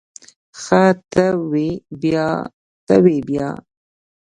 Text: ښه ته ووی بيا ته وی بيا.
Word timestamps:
ښه 0.61 0.83
ته 1.11 1.25
ووی 1.41 1.69
بيا 2.01 2.27
ته 2.87 2.95
وی 3.03 3.17
بيا. 3.27 3.49